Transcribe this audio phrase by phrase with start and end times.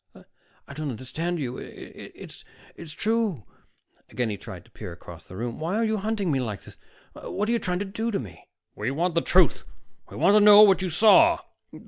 [0.15, 0.25] "I
[0.69, 1.59] I don't understand you.
[1.61, 2.43] It's
[2.75, 3.43] it's true"
[4.09, 5.59] Again he tried to peer across the room.
[5.59, 6.75] "Why are you hunting me like this?
[7.13, 9.63] What are you trying to do to me?" "We want the truth.
[10.09, 11.41] We want to know what you saw."